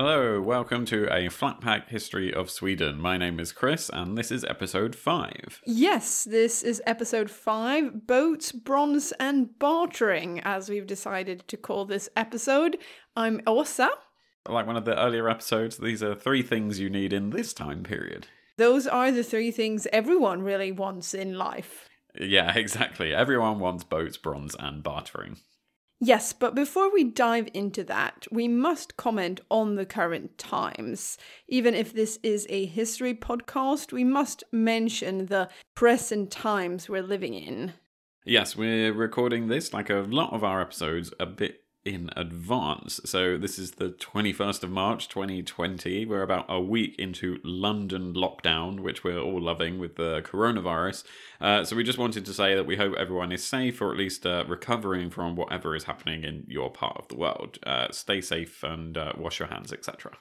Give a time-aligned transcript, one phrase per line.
[0.00, 3.00] Hello, welcome to a flat pack history of Sweden.
[3.00, 5.62] My name is Chris, and this is episode 5.
[5.66, 12.08] Yes, this is episode 5 Boats, Bronze, and Bartering, as we've decided to call this
[12.14, 12.78] episode.
[13.16, 13.90] I'm Osa.
[14.48, 17.82] Like one of the earlier episodes, these are three things you need in this time
[17.82, 18.28] period.
[18.56, 21.88] Those are the three things everyone really wants in life.
[22.14, 23.12] Yeah, exactly.
[23.12, 25.38] Everyone wants boats, bronze, and bartering.
[26.00, 31.18] Yes, but before we dive into that, we must comment on the current times.
[31.48, 37.34] Even if this is a history podcast, we must mention the present times we're living
[37.34, 37.72] in.
[38.24, 43.00] Yes, we're recording this like a lot of our episodes a bit in advance.
[43.06, 46.04] So this is the 21st of March 2020.
[46.04, 51.04] We're about a week into London lockdown, which we're all loving with the coronavirus.
[51.40, 53.96] Uh, so we just wanted to say that we hope everyone is safe or at
[53.96, 57.58] least uh, recovering from whatever is happening in your part of the world.
[57.66, 60.12] Uh, stay safe and uh, wash your hands, etc.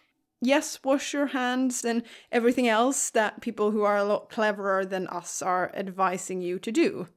[0.41, 5.08] Yes, wash your hands and everything else that people who are a lot cleverer than
[5.08, 7.08] us are advising you to do.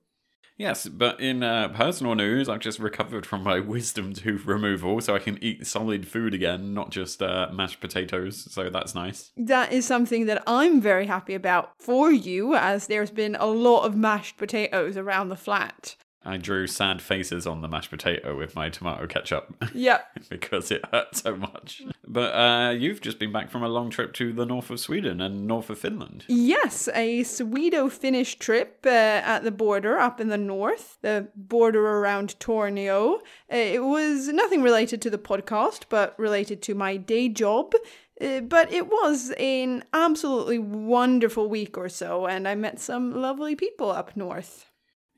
[0.61, 5.15] Yes, but in uh, personal news, I've just recovered from my wisdom tooth removal, so
[5.15, 8.47] I can eat solid food again, not just uh, mashed potatoes.
[8.53, 9.33] So that's nice.
[9.39, 13.87] That is something that I'm very happy about for you, as there's been a lot
[13.87, 15.97] of mashed potatoes around the flat.
[16.23, 19.57] I drew sad faces on the mashed potato with my tomato ketchup.
[19.75, 20.19] Yep.
[20.29, 21.83] because it hurt so much.
[22.07, 25.21] But uh, you've just been back from a long trip to the north of Sweden
[25.21, 26.25] and north of Finland.
[26.29, 31.87] Yes, a Swedo Finnish trip uh, at the border up in the north, the border
[31.87, 33.21] around Tornio.
[33.51, 37.75] Uh, it was nothing related to the podcast, but related to my day job.
[38.21, 43.57] Uh, but it was an absolutely wonderful week or so, and I met some lovely
[43.57, 44.70] people up north.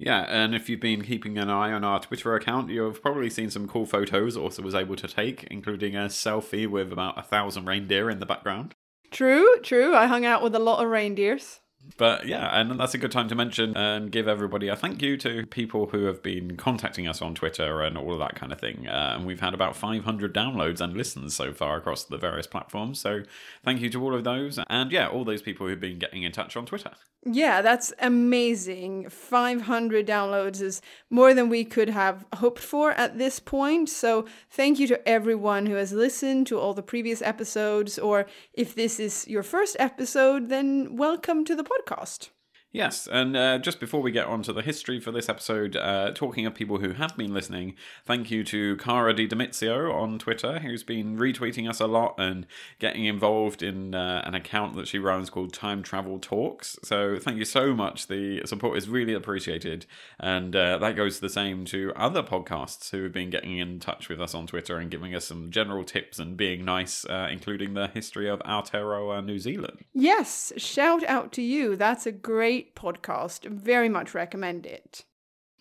[0.04, 3.50] Yeah, and if you've been keeping an eye on our Twitter account, you've probably seen
[3.50, 7.66] some cool photos Osa was able to take, including a selfie with about a thousand
[7.66, 8.74] reindeer in the background.
[9.12, 9.94] True, true.
[9.94, 11.60] I hung out with a lot of reindeers.
[11.96, 15.16] But yeah, and that's a good time to mention and give everybody a thank you
[15.18, 18.60] to people who have been contacting us on Twitter and all of that kind of
[18.60, 18.88] thing.
[18.88, 23.00] Uh, and we've had about 500 downloads and listens so far across the various platforms.
[23.00, 23.22] So
[23.64, 24.58] thank you to all of those.
[24.68, 26.92] And yeah, all those people who've been getting in touch on Twitter.
[27.24, 29.08] Yeah, that's amazing.
[29.08, 33.88] 500 downloads is more than we could have hoped for at this point.
[33.88, 37.96] So, thank you to everyone who has listened to all the previous episodes.
[37.96, 42.30] Or if this is your first episode, then welcome to the podcast.
[42.72, 46.12] Yes, and uh, just before we get on to the history for this episode, uh,
[46.14, 47.74] talking of people who have been listening,
[48.06, 52.46] thank you to Cara Di Domizio on Twitter, who's been retweeting us a lot and
[52.78, 56.78] getting involved in uh, an account that she runs called Time Travel Talks.
[56.82, 58.06] So thank you so much.
[58.06, 59.84] The support is really appreciated.
[60.18, 64.08] And uh, that goes the same to other podcasts who have been getting in touch
[64.08, 67.74] with us on Twitter and giving us some general tips and being nice, uh, including
[67.74, 69.84] the history of Aotearoa, New Zealand.
[69.92, 71.76] Yes, shout out to you.
[71.76, 73.46] That's a great podcast.
[73.46, 75.04] Very much recommend it.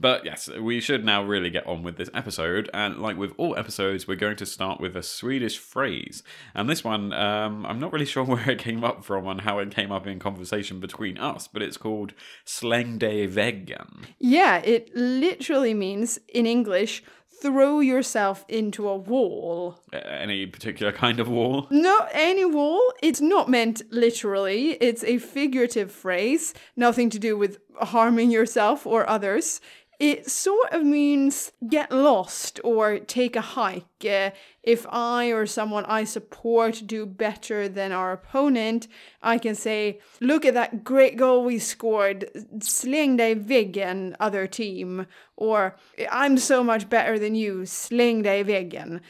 [0.02, 2.72] But yes, we should now really get on with this episode.
[2.74, 6.24] And like with all episodes, we're going to start with a Swedish phrase.
[6.56, 9.60] And this one, um, I'm not really sure where it came up from and how
[9.60, 12.14] it came up in conversation between us, but it's called
[12.48, 14.06] släng dig väggen.
[14.18, 17.04] Yeah, it literally means in English,
[17.42, 19.80] throw yourself into a wall.
[19.92, 21.68] Any particular kind of wall?
[21.70, 22.94] Not any wall.
[23.02, 24.72] It's not meant literally.
[24.74, 29.60] It's a figurative phrase, nothing to do with harming yourself or others.
[30.02, 33.86] It sort of means get lost or take a hike.
[34.04, 34.32] Uh,
[34.64, 38.88] if I or someone I support do better than our opponent,
[39.22, 42.26] I can say, look at that great goal we scored,
[42.58, 45.06] släng dig väggen, other team.
[45.38, 45.76] Or,
[46.12, 49.02] I'm so much better than you, släng dig väggen.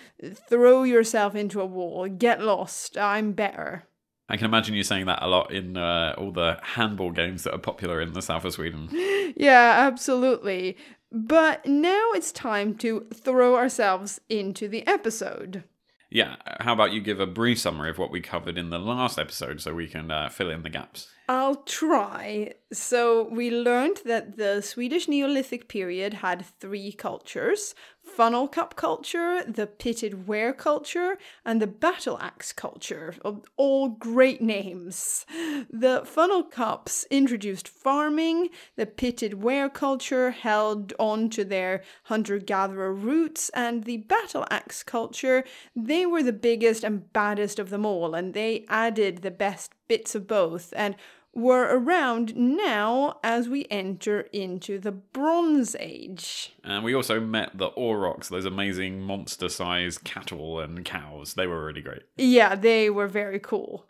[0.50, 3.86] Throw yourself into a wall, get lost, I'm better.
[4.32, 7.54] I can imagine you saying that a lot in uh, all the handball games that
[7.54, 8.90] are popular in the south of Sweden.
[9.36, 10.78] Yeah, absolutely.
[11.12, 15.64] But now it's time to throw ourselves into the episode.
[16.10, 19.18] Yeah, how about you give a brief summary of what we covered in the last
[19.18, 21.08] episode so we can uh, fill in the gaps?
[21.30, 22.54] I'll try.
[22.74, 27.74] So, we learned that the Swedish Neolithic period had three cultures
[28.16, 33.16] funnel cup culture, the pitted ware culture, and the battle axe culture.
[33.58, 35.26] All great names.
[35.70, 42.94] The funnel cups introduced farming, the pitted ware culture held on to their hunter gatherer
[42.94, 45.44] roots, and the battle axe culture,
[45.76, 50.16] they were the biggest and baddest of them all, and they added the best bits
[50.16, 50.74] of both.
[50.76, 50.96] And
[51.34, 56.54] were around now as we enter into the Bronze Age.
[56.64, 61.36] And we also met the aurochs, those amazing monster sized cattle and cows.
[61.36, 62.04] They were really great.
[62.18, 63.88] Yeah, they were very cool.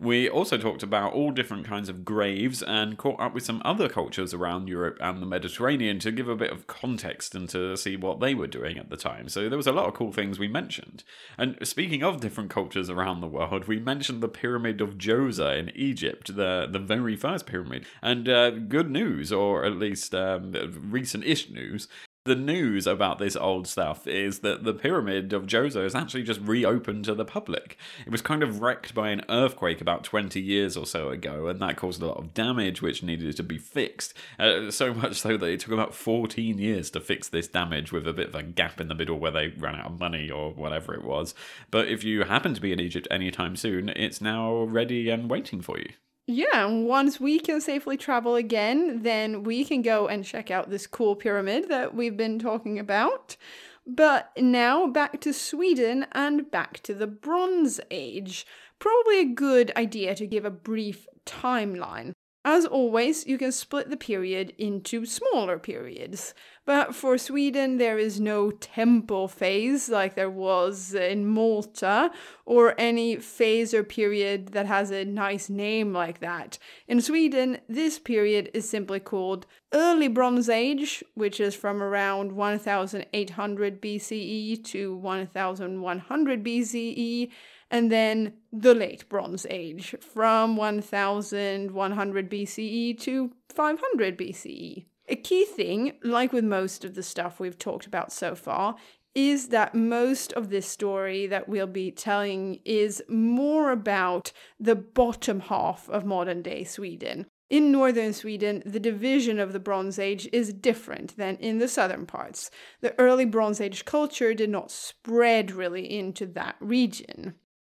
[0.00, 3.88] We also talked about all different kinds of graves and caught up with some other
[3.88, 7.96] cultures around Europe and the Mediterranean to give a bit of context and to see
[7.96, 9.28] what they were doing at the time.
[9.28, 11.04] So there was a lot of cool things we mentioned.
[11.38, 15.70] And speaking of different cultures around the world, we mentioned the Pyramid of Djoser in
[15.76, 17.86] Egypt, the, the very first pyramid.
[18.00, 20.54] And uh, good news, or at least um,
[20.90, 21.88] recent ish news,
[22.24, 26.40] the news about this old stuff is that the pyramid of Djoser is actually just
[26.40, 27.76] reopened to the public.
[28.06, 31.60] It was kind of wrecked by an earthquake about 20 years or so ago, and
[31.60, 34.14] that caused a lot of damage which needed to be fixed.
[34.38, 38.06] Uh, so much so that it took about 14 years to fix this damage with
[38.06, 40.52] a bit of a gap in the middle where they ran out of money or
[40.52, 41.34] whatever it was.
[41.72, 45.60] But if you happen to be in Egypt anytime soon, it's now ready and waiting
[45.60, 45.88] for you.
[46.26, 50.86] Yeah, once we can safely travel again, then we can go and check out this
[50.86, 53.36] cool pyramid that we've been talking about.
[53.84, 58.46] But now back to Sweden and back to the Bronze Age.
[58.78, 62.12] Probably a good idea to give a brief timeline.
[62.44, 66.34] As always, you can split the period into smaller periods.
[66.64, 72.12] But for Sweden, there is no temple phase like there was in Malta,
[72.46, 76.58] or any phase or period that has a nice name like that.
[76.86, 83.82] In Sweden, this period is simply called Early Bronze Age, which is from around 1800
[83.82, 87.30] BCE to 1100 BCE
[87.72, 94.84] and then the Late Bronze Age from 1100 BCE to 500 BCE.
[95.08, 98.76] A key thing, like with most of the stuff we've talked about so far,
[99.14, 105.40] is that most of this story that we'll be telling is more about the bottom
[105.40, 107.26] half of modern day Sweden.
[107.50, 112.06] In northern Sweden, the division of the Bronze Age is different than in the southern
[112.06, 112.50] parts.
[112.80, 117.34] The early Bronze Age culture did not spread really into that region.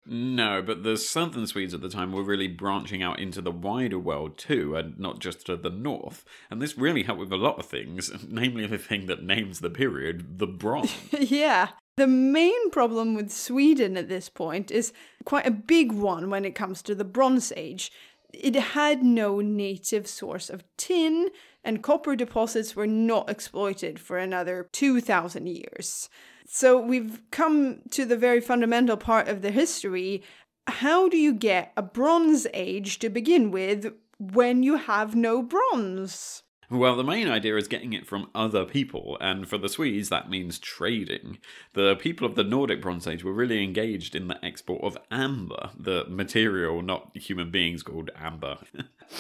[0.07, 3.99] No, but the southern Swedes at the time were really branching out into the wider
[3.99, 6.25] world too, and not just to the north.
[6.51, 9.71] And this really helped with a lot of things, namely the thing that names the
[9.71, 10.95] period the Bronze.
[11.13, 11.69] yeah.
[11.97, 14.93] The main problem with Sweden at this point is
[15.25, 17.93] quite a big one when it comes to the Bronze Age.
[18.33, 21.29] It had no native source of tin,
[21.63, 26.09] and copper deposits were not exploited for another 2,000 years.
[26.47, 30.23] So we've come to the very fundamental part of the history.
[30.67, 36.43] How do you get a Bronze Age to begin with when you have no bronze?
[36.71, 40.31] Well, the main idea is getting it from other people, and for the Swedes, that
[40.31, 41.39] means trading.
[41.75, 45.71] The people of the Nordic Bronze Age were really engaged in the export of amber,
[45.79, 48.59] the material, not human beings, called amber.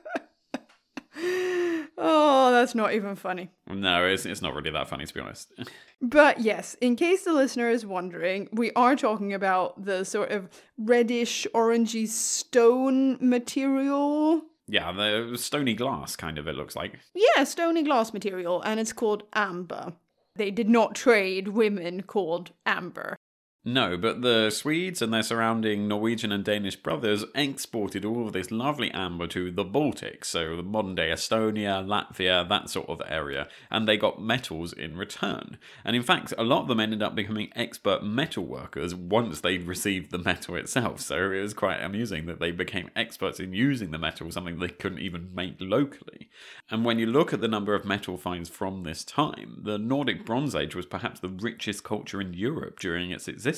[2.03, 3.51] Oh, that's not even funny.
[3.69, 5.53] No, it's, it's not really that funny, to be honest.
[6.01, 10.49] but yes, in case the listener is wondering, we are talking about the sort of
[10.79, 14.43] reddish, orangey stone material.
[14.67, 16.99] Yeah, the stony glass kind of, it looks like.
[17.15, 19.93] Yeah, stony glass material, and it's called amber.
[20.37, 23.19] They did not trade women called amber.
[23.63, 28.51] No, but the Swedes and their surrounding Norwegian and Danish brothers exported all of this
[28.51, 33.49] lovely amber to the Baltic, so the modern day Estonia, Latvia, that sort of area,
[33.71, 35.59] and they got metals in return.
[35.85, 39.59] And in fact, a lot of them ended up becoming expert metal workers once they
[39.59, 43.91] received the metal itself, so it was quite amusing that they became experts in using
[43.91, 46.31] the metal, something they couldn't even make locally.
[46.71, 50.25] And when you look at the number of metal finds from this time, the Nordic
[50.25, 53.50] Bronze Age was perhaps the richest culture in Europe during its existence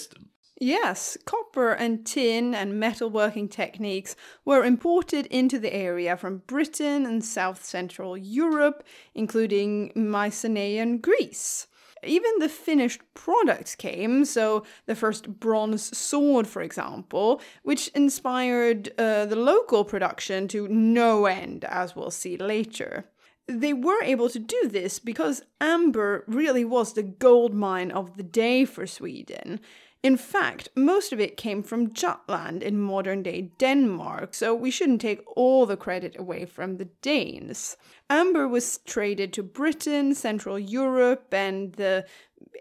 [0.60, 7.24] Yes, copper and tin and metalworking techniques were imported into the area from Britain and
[7.24, 11.66] south central Europe, including Mycenaean Greece.
[12.04, 19.26] Even the finished products came, so the first bronze sword, for example, which inspired uh,
[19.26, 23.10] the local production to no end, as we'll see later.
[23.48, 28.22] They were able to do this because amber really was the gold mine of the
[28.22, 29.60] day for Sweden.
[30.02, 35.00] In fact, most of it came from Jutland in modern day Denmark, so we shouldn't
[35.00, 37.76] take all the credit away from the Danes.
[38.10, 42.04] Amber was traded to Britain, Central Europe, and the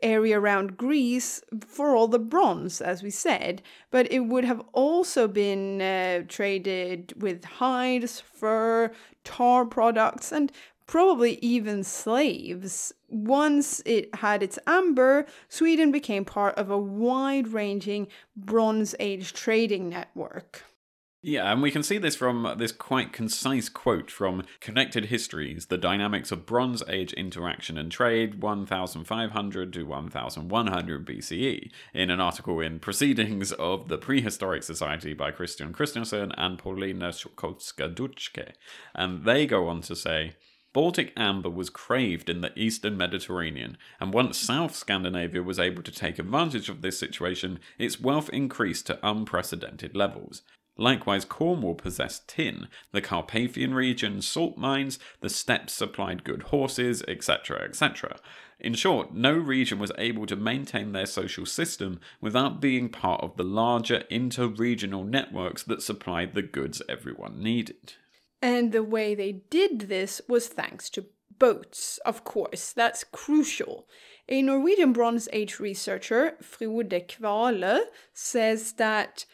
[0.03, 5.27] area around Greece for all the bronze, as we said, but it would have also
[5.27, 8.91] been uh, traded with hides, fur,
[9.23, 10.51] tar products, and
[10.87, 12.93] probably even slaves.
[13.09, 19.89] Once it had its amber, Sweden became part of a wide ranging Bronze Age trading
[19.89, 20.63] network.
[21.23, 25.77] Yeah, and we can see this from this quite concise quote from Connected Histories The
[25.77, 32.79] Dynamics of Bronze Age Interaction and Trade, 1500 to 1100 BCE, in an article in
[32.79, 38.55] Proceedings of the Prehistoric Society by Kristian Kristiansen and Paulina Suchowska Ducke.
[38.95, 40.33] And they go on to say,
[40.73, 45.91] Baltic amber was craved in the eastern Mediterranean, and once South Scandinavia was able to
[45.91, 50.43] take advantage of this situation, its wealth increased to unprecedented levels.
[50.77, 57.61] Likewise, Cornwall possessed tin, the Carpathian region salt mines, the steppes supplied good horses, etc.,
[57.63, 58.17] etc.
[58.57, 63.35] In short, no region was able to maintain their social system without being part of
[63.35, 67.95] the larger inter regional networks that supplied the goods everyone needed.
[68.41, 71.05] And the way they did this was thanks to
[71.37, 72.71] boats, of course.
[72.73, 73.87] That's crucial.
[74.29, 77.81] A Norwegian Bronze Age researcher, Frode Kvalø,
[78.13, 79.25] says that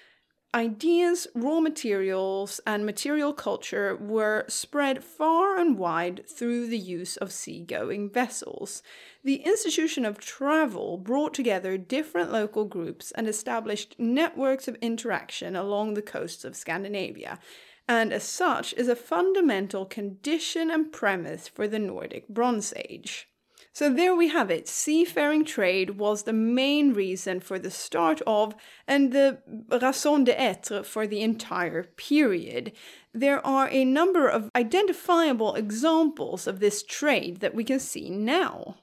[0.55, 7.31] ideas, raw materials, and material culture were spread far and wide through the use of
[7.31, 8.81] seagoing vessels.
[9.23, 15.93] The institution of travel brought together different local groups and established networks of interaction along
[15.93, 17.39] the coasts of Scandinavia,
[17.87, 23.29] and as such is a fundamental condition and premise for the Nordic Bronze Age.
[23.77, 24.67] So there we have it.
[24.67, 28.55] Seafaring trade was the main reason for the start of
[28.87, 29.37] and the
[29.69, 32.71] raison d'etre for the entire period.
[33.13, 38.77] There are a number of identifiable examples of this trade that we can see now.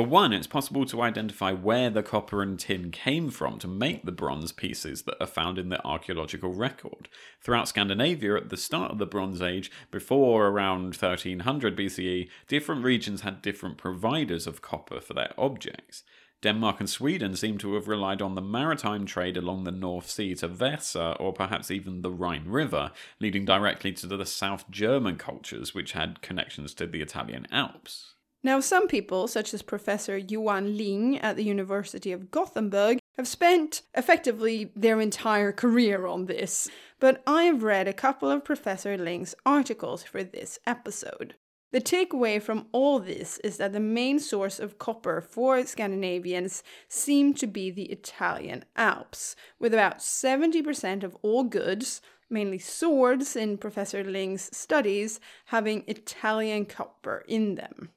[0.00, 4.02] For one, it's possible to identify where the copper and tin came from to make
[4.02, 7.10] the bronze pieces that are found in the archaeological record.
[7.42, 13.20] Throughout Scandinavia, at the start of the Bronze Age, before around 1300 BCE, different regions
[13.20, 16.02] had different providers of copper for their objects.
[16.40, 20.34] Denmark and Sweden seem to have relied on the maritime trade along the North Sea
[20.36, 25.74] to Weser or perhaps even the Rhine River, leading directly to the South German cultures,
[25.74, 28.14] which had connections to the Italian Alps.
[28.42, 33.82] Now, some people, such as Professor Johan Ling at the University of Gothenburg, have spent
[33.94, 36.66] effectively their entire career on this,
[36.98, 41.34] but I have read a couple of Professor Ling's articles for this episode.
[41.72, 47.36] The takeaway from all this is that the main source of copper for Scandinavians seemed
[47.38, 54.02] to be the Italian Alps, with about 70% of all goods, mainly swords in Professor
[54.02, 57.90] Ling's studies, having Italian copper in them.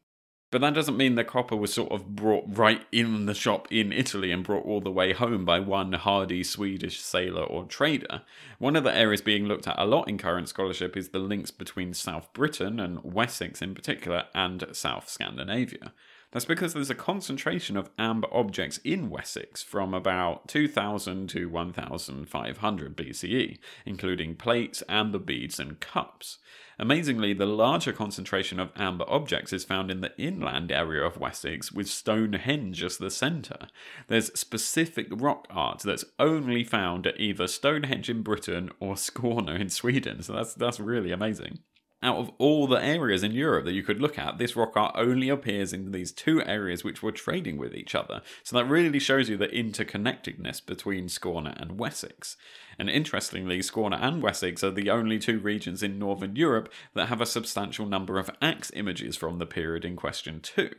[0.54, 3.92] But that doesn't mean the copper was sort of brought right in the shop in
[3.92, 8.22] Italy and brought all the way home by one hardy Swedish sailor or trader.
[8.60, 11.50] One of the areas being looked at a lot in current scholarship is the links
[11.50, 15.92] between South Britain and Wessex in particular and South Scandinavia.
[16.30, 22.96] That's because there's a concentration of amber objects in Wessex from about 2000 to 1500
[22.96, 23.58] BCE,
[23.88, 26.38] including plates, amber beads, and cups.
[26.80, 31.72] Amazingly, the larger concentration of amber objects is found in the inland area of Wessex,
[31.72, 33.68] with Stonehenge as the centre.
[34.08, 39.70] There's specific rock art that's only found at either Stonehenge in Britain or Skåne in
[39.70, 41.60] Sweden, so that's, that's really amazing
[42.04, 44.94] out of all the areas in Europe that you could look at, this rock art
[44.96, 48.22] only appears in these two areas which were trading with each other.
[48.44, 52.36] So that really shows you the interconnectedness between Skåne and Wessex.
[52.78, 57.22] And interestingly, Skåne and Wessex are the only two regions in Northern Europe that have
[57.22, 60.72] a substantial number of axe images from the period in question, too.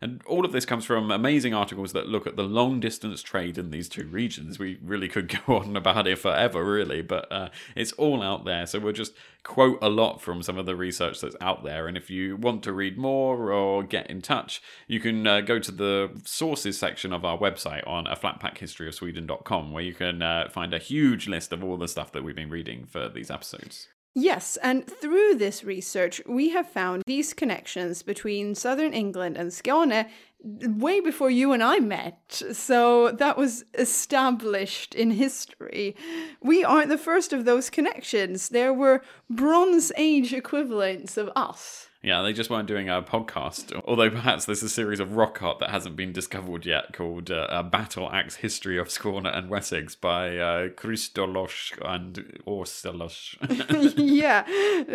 [0.00, 3.58] And all of this comes from amazing articles that look at the long distance trade
[3.58, 4.58] in these two regions.
[4.58, 8.66] We really could go on about it forever, really, but uh, it's all out there.
[8.66, 11.86] So we'll just quote a lot from some of the research that's out there.
[11.86, 15.58] And if you want to read more or get in touch, you can uh, go
[15.58, 20.74] to the sources section of our website on a flatpackhistoryofsweden.com where you can uh, find
[20.74, 23.88] a huge list of all the stuff that we've been reading for these episodes.
[24.18, 30.08] Yes, and through this research, we have found these connections between southern England and Skåne
[30.42, 32.42] way before you and I met.
[32.52, 35.94] So that was established in history.
[36.40, 38.48] We aren't the first of those connections.
[38.48, 41.85] There were Bronze Age equivalents of us.
[42.06, 43.72] Yeah, they just weren't doing a podcast.
[43.84, 47.64] Although perhaps there's a series of rock art that hasn't been discovered yet called uh,
[47.64, 53.34] Battle Axe History of Skåne and Wessex by uh, Kristolos and Orstelos.
[53.96, 54.44] yeah,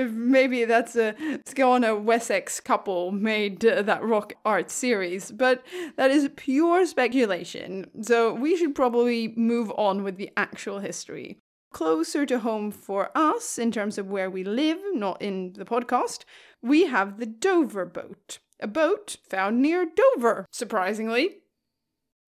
[0.09, 1.13] maybe that's a
[1.45, 5.65] Skåne Wessex couple made uh, that rock art series, but
[5.97, 7.91] that is pure speculation.
[8.03, 11.39] So we should probably move on with the actual history
[11.71, 16.25] closer to home for us in terms of where we live, not in the podcast,
[16.61, 21.40] we have the Dover boat, a boat found near Dover, surprisingly.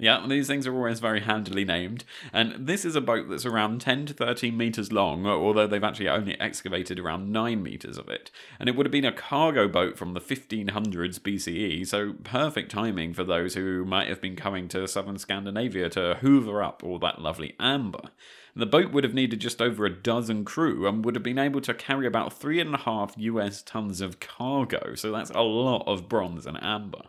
[0.04, 2.04] Yeah, these things are always very handily named.
[2.34, 6.10] And this is a boat that's around 10 to 13 metres long, although they've actually
[6.10, 8.30] only excavated around 9 metres of it.
[8.60, 13.14] And it would have been a cargo boat from the 1500s BCE, so perfect timing
[13.14, 17.22] for those who might have been coming to southern Scandinavia to hoover up all that
[17.22, 18.10] lovely amber.
[18.58, 21.62] The boat would have needed just over a dozen crew and would have been able
[21.62, 25.88] to carry about three and a half US tons of cargo, so that's a lot
[25.88, 27.04] of bronze and amber.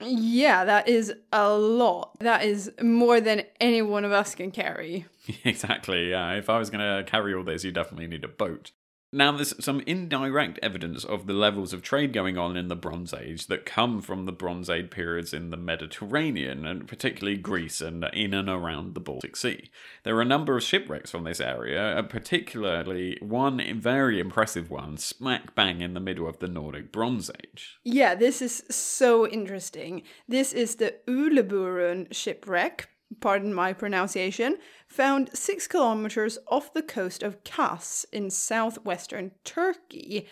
[0.00, 2.18] Yeah, that is a lot.
[2.20, 5.06] That is more than any one of us can carry.
[5.44, 6.34] exactly, yeah.
[6.34, 8.70] If I was going to carry all this, you definitely need a boat.
[9.10, 13.14] Now, there's some indirect evidence of the levels of trade going on in the Bronze
[13.14, 18.04] Age that come from the Bronze Age periods in the Mediterranean, and particularly Greece and
[18.12, 19.70] in and around the Baltic Sea.
[20.02, 24.98] There are a number of shipwrecks from this area, uh, particularly one very impressive one,
[24.98, 27.78] smack bang in the middle of the Nordic Bronze Age.
[27.84, 30.02] Yeah, this is so interesting.
[30.28, 37.42] This is the Uluburun shipwreck, pardon my pronunciation, found six kilometers off the coast of
[37.44, 40.26] Kos in southwestern Turkey.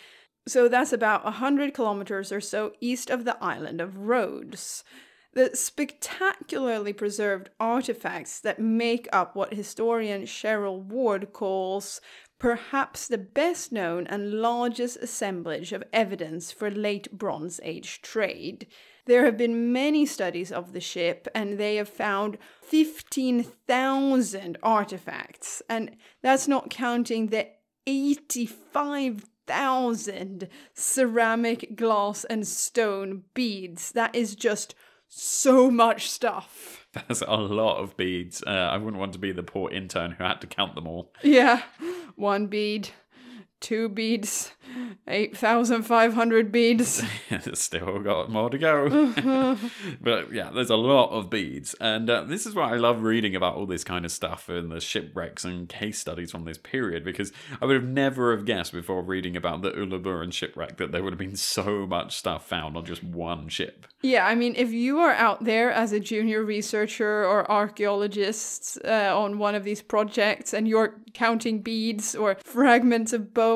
[0.47, 4.83] So that's about 100 kilometers or so east of the island of Rhodes.
[5.33, 12.01] The spectacularly preserved artifacts that make up what historian Cheryl Ward calls
[12.39, 18.67] perhaps the best known and largest assemblage of evidence for late Bronze Age trade.
[19.07, 25.63] There have been many studies of the ship, and they have found 15,000 artifacts.
[25.69, 27.47] And that's not counting the
[27.87, 33.93] 85,000 ceramic, glass, and stone beads.
[33.93, 34.75] That is just
[35.07, 36.85] so much stuff.
[36.93, 38.43] That's a lot of beads.
[38.45, 41.13] Uh, I wouldn't want to be the poor intern who had to count them all.
[41.23, 41.61] Yeah,
[42.15, 42.89] one bead,
[43.59, 44.51] two beads,
[45.07, 47.03] 8,500 beads.
[47.53, 49.57] Still got more to go.
[50.01, 51.75] but yeah, there's a lot of beads.
[51.79, 54.71] And uh, this is why I love reading about all this kind of stuff and
[54.71, 58.73] the shipwrecks and case studies from this period because I would have never have guessed
[58.73, 62.77] before reading about the Uluburun shipwreck that there would have been so much stuff found
[62.77, 63.87] on just one ship.
[64.01, 69.17] Yeah, I mean, if you are out there as a junior researcher or archaeologist uh,
[69.17, 73.46] on one of these projects and you're counting beads or fragments of bones,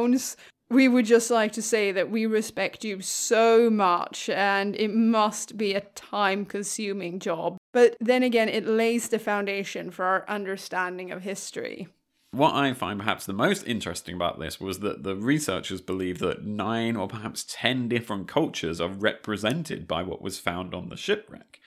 [0.72, 5.58] we would just like to say that we respect you so much and it must
[5.58, 7.58] be a time consuming job.
[7.74, 11.90] But then again, it lays the foundation for our understanding of history.
[12.34, 16.46] What I find perhaps the most interesting about this was that the researchers believe that
[16.46, 21.60] nine or perhaps ten different cultures are represented by what was found on the shipwreck.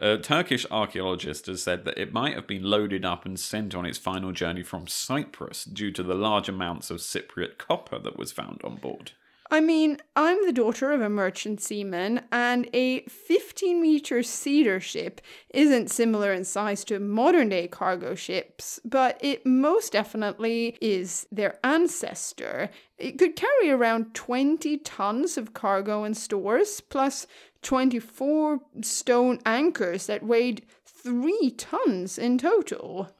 [0.00, 3.84] A Turkish archaeologist has said that it might have been loaded up and sent on
[3.84, 8.30] its final journey from Cyprus due to the large amounts of Cypriot copper that was
[8.30, 9.12] found on board.
[9.50, 15.22] I mean, I'm the daughter of a merchant seaman, and a 15 meter cedar ship
[15.50, 21.58] isn't similar in size to modern day cargo ships, but it most definitely is their
[21.64, 22.68] ancestor.
[22.98, 27.26] It could carry around 20 tons of cargo and stores, plus
[27.62, 33.10] 24 stone anchors that weighed 3 tons in total.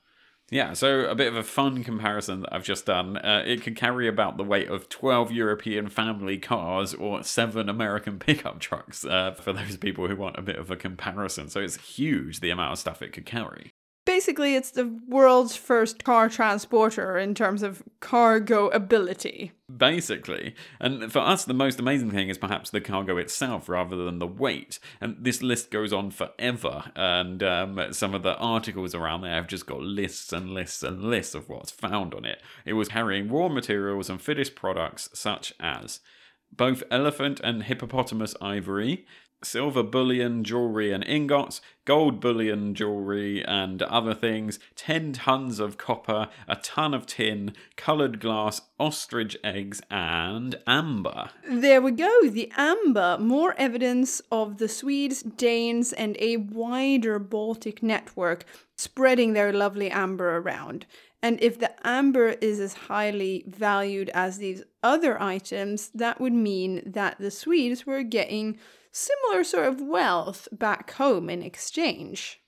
[0.51, 3.18] Yeah, so a bit of a fun comparison that I've just done.
[3.18, 8.18] Uh, it could carry about the weight of 12 European family cars or seven American
[8.18, 11.51] pickup trucks uh, for those people who want a bit of a comparison.
[11.51, 13.72] So it's huge the amount of stuff it could carry.
[14.18, 19.52] Basically, it's the world's first car transporter in terms of cargo ability.
[19.74, 20.57] Basically.
[20.81, 24.26] And for us, the most amazing thing is perhaps the cargo itself rather than the
[24.26, 24.81] weight.
[25.00, 26.90] And this list goes on forever.
[26.96, 31.00] And um, some of the articles around there have just got lists and lists and
[31.00, 32.42] lists of what's found on it.
[32.64, 36.00] It was carrying raw materials and finished products such as
[36.50, 39.07] both elephant and hippopotamus ivory,
[39.42, 46.29] silver bullion, jewelry, and ingots, gold bullion, jewelry, and other things, 10 tons of copper,
[46.46, 51.31] a ton of tin, coloured glass, ostrich eggs, and amber.
[51.48, 53.16] There we go, the amber.
[53.18, 58.44] More evidence of the Swedes, Danes, and a wider Baltic network
[58.77, 60.87] spreading their lovely amber around.
[61.22, 66.83] And if the amber is as highly valued as these other items, that would mean
[66.87, 68.59] that the Swedes were getting
[68.98, 72.40] similar sort of wealth back home in exchange.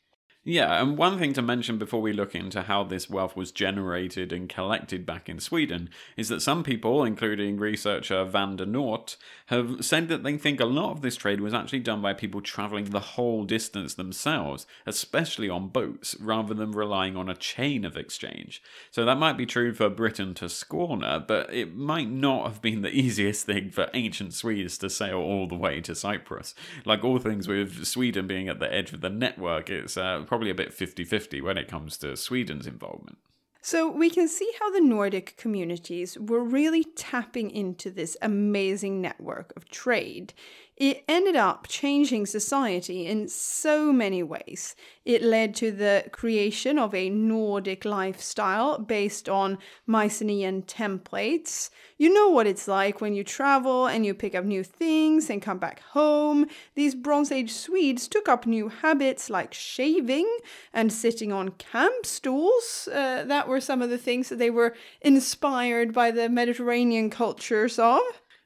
[0.50, 4.32] Yeah, and one thing to mention before we look into how this wealth was generated
[4.32, 9.14] and collected back in Sweden is that some people, including researcher Van der Noort,
[9.46, 12.40] have said that they think a lot of this trade was actually done by people
[12.40, 17.96] travelling the whole distance themselves, especially on boats, rather than relying on a chain of
[17.96, 18.60] exchange.
[18.90, 22.82] So that might be true for Britain to Skåne, but it might not have been
[22.82, 26.56] the easiest thing for ancient Swedes to sail all the way to Cyprus.
[26.84, 30.39] Like all things with Sweden being at the edge of the network, it's uh, probably
[30.40, 33.18] probably a bit 50 50 when it comes to Sweden's involvement.
[33.60, 39.52] So we can see how the Nordic communities were really tapping into this amazing network
[39.54, 40.32] of trade.
[40.80, 44.74] It ended up changing society in so many ways.
[45.04, 51.68] It led to the creation of a Nordic lifestyle based on Mycenaean templates.
[51.98, 55.42] You know what it's like when you travel and you pick up new things and
[55.42, 56.46] come back home.
[56.74, 60.34] These Bronze Age Swedes took up new habits like shaving
[60.72, 62.88] and sitting on camp stools.
[62.90, 67.78] Uh, that were some of the things that they were inspired by the Mediterranean cultures
[67.78, 68.00] of.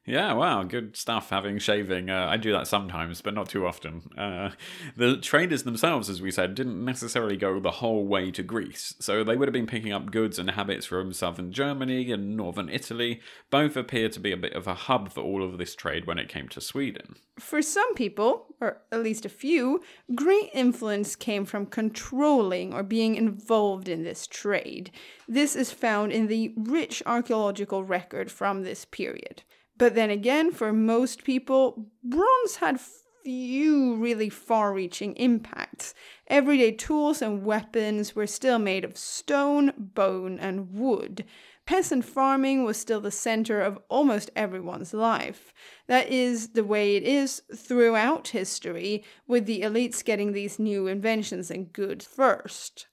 [0.06, 2.10] Yeah, wow, good stuff having shaving.
[2.10, 4.02] Uh, I do that sometimes, but not too often.
[4.18, 4.50] Uh,
[4.96, 9.24] the traders themselves, as we said, didn't necessarily go the whole way to Greece, so
[9.24, 13.22] they would have been picking up goods and habits from southern Germany and northern Italy.
[13.48, 16.18] Both appear to be a bit of a hub for all of this trade when
[16.18, 17.16] it came to Sweden.
[17.38, 19.82] For some people, or at least a few,
[20.14, 24.90] great influence came from controlling or being involved in this trade.
[25.26, 29.42] This is found in the rich archaeological record from this period.
[29.76, 32.80] But then again, for most people, bronze had
[33.24, 35.94] few really far reaching impacts.
[36.28, 41.24] Everyday tools and weapons were still made of stone, bone, and wood.
[41.66, 45.54] Peasant farming was still the center of almost everyone's life.
[45.86, 51.50] That is the way it is throughout history, with the elites getting these new inventions
[51.50, 52.86] and goods first.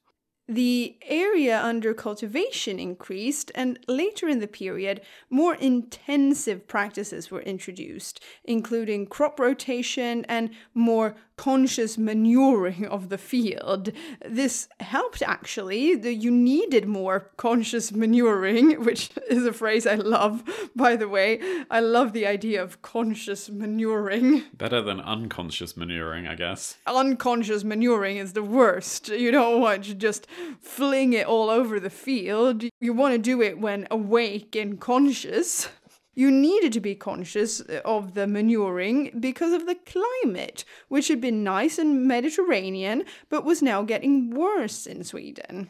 [0.52, 8.22] The area under cultivation increased, and later in the period, more intensive practices were introduced,
[8.44, 13.92] including crop rotation and more conscious manuring of the field.
[14.24, 15.96] This helped actually.
[15.96, 20.44] The, you needed more conscious manuring, which is a phrase I love,
[20.76, 21.40] by the way.
[21.72, 24.44] I love the idea of conscious manuring.
[24.54, 26.78] Better than unconscious manuring, I guess.
[26.86, 29.10] Unconscious manuring is the worst.
[29.10, 30.28] You don't want to just
[30.60, 32.64] fling it all over the field.
[32.80, 35.70] You want to do it when awake and conscious.
[36.14, 41.44] You needed to be conscious of the manuring because of the climate, which had been
[41.44, 45.70] nice and Mediterranean, but was now getting worse in Sweden.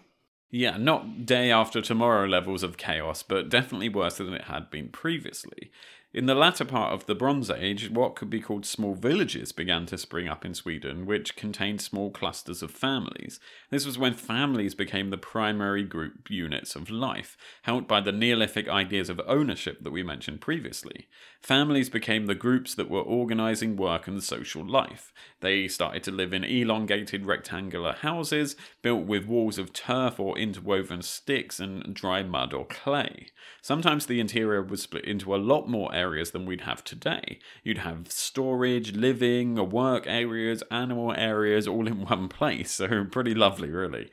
[0.49, 4.89] Yeah, not day after tomorrow levels of chaos, but definitely worse than it had been
[4.89, 5.71] previously.
[6.13, 9.85] In the latter part of the Bronze Age, what could be called small villages began
[9.85, 13.39] to spring up in Sweden, which contained small clusters of families.
[13.69, 18.67] This was when families became the primary group units of life, helped by the Neolithic
[18.67, 21.07] ideas of ownership that we mentioned previously.
[21.41, 25.13] Families became the groups that were organizing work and social life.
[25.39, 31.03] They started to live in elongated rectangular houses, built with walls of turf or interwoven
[31.03, 33.27] sticks and dry mud or clay.
[33.61, 37.39] Sometimes the interior was split into a lot more areas than we'd have today.
[37.63, 42.71] You'd have storage, living, work areas, animal areas all in one place.
[42.71, 44.09] So pretty lovely, really.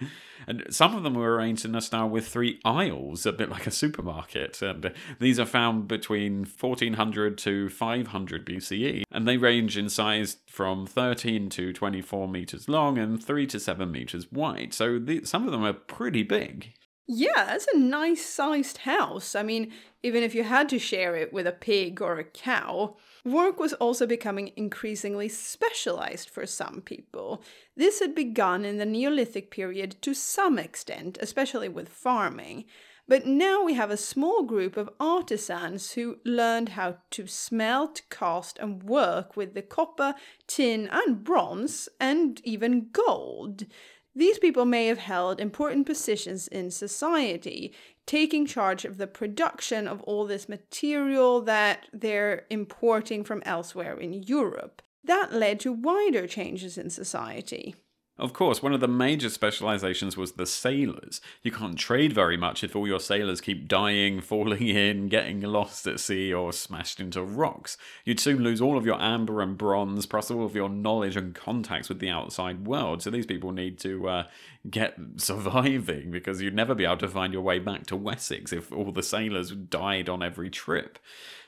[0.47, 3.67] And some of them were arranged in a style with three aisles, a bit like
[3.67, 4.61] a supermarket.
[4.63, 10.87] And these are found between 1400 to 500 BCE, and they range in size from
[10.87, 14.73] 13 to 24 meters long and 3 to 7 meters wide.
[14.73, 16.73] So the, some of them are pretty big.
[17.11, 19.35] Yeah, that's a nice sized house.
[19.35, 22.97] I mean, even if you had to share it with a pig or a cow.
[23.25, 27.43] Work was also becoming increasingly specialized for some people.
[27.77, 32.67] This had begun in the Neolithic period to some extent, especially with farming.
[33.09, 38.59] But now we have a small group of artisans who learned how to smelt, cast,
[38.59, 40.15] and work with the copper,
[40.47, 43.65] tin, and bronze, and even gold.
[44.19, 47.73] These people may have held important positions in society,
[48.05, 54.13] taking charge of the production of all this material that they're importing from elsewhere in
[54.13, 54.83] Europe.
[55.05, 57.77] That led to wider changes in society.
[58.19, 61.21] Of course, one of the major specializations was the sailors.
[61.43, 65.87] You can't trade very much if all your sailors keep dying, falling in, getting lost
[65.87, 67.77] at sea, or smashed into rocks.
[68.05, 71.33] You'd soon lose all of your amber and bronze, plus all of your knowledge and
[71.33, 73.03] contacts with the outside world.
[73.03, 74.25] So these people need to uh,
[74.69, 78.73] get surviving because you'd never be able to find your way back to Wessex if
[78.73, 80.99] all the sailors died on every trip.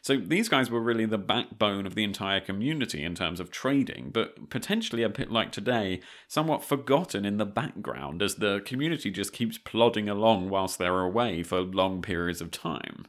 [0.03, 4.11] So these guys were really the backbone of the entire community in terms of trading,
[4.13, 9.33] but potentially a bit like today, somewhat forgotten in the background as the community just
[9.33, 13.07] keeps plodding along whilst they're away for long periods of time.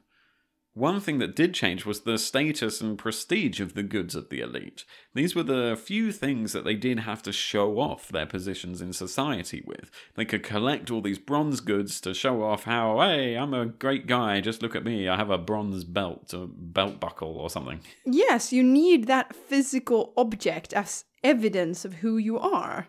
[0.73, 4.39] One thing that did change was the status and prestige of the goods of the
[4.39, 4.85] elite.
[5.13, 8.93] These were the few things that they did have to show off their positions in
[8.93, 9.91] society with.
[10.15, 14.07] They could collect all these bronze goods to show off how, hey, I'm a great
[14.07, 17.81] guy, just look at me, I have a bronze belt, a belt buckle or something.
[18.05, 22.87] Yes, you need that physical object as evidence of who you are.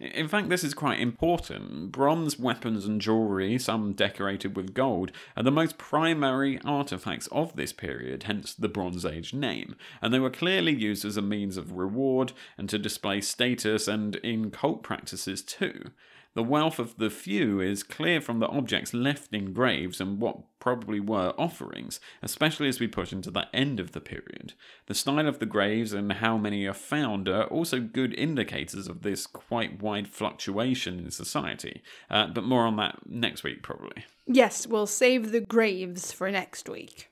[0.00, 1.90] In fact, this is quite important.
[1.90, 7.72] Bronze weapons and jewellery, some decorated with gold, are the most primary artifacts of this
[7.72, 11.72] period, hence the Bronze Age name, and they were clearly used as a means of
[11.72, 15.90] reward and to display status and in cult practices too.
[16.34, 20.38] The wealth of the few is clear from the objects left in graves and what
[20.60, 24.52] probably were offerings, especially as we push into the end of the period.
[24.86, 29.02] The style of the graves and how many are found are also good indicators of
[29.02, 34.04] this quite wide fluctuation in society, uh, but more on that next week probably.
[34.26, 37.08] Yes, we'll save the graves for next week.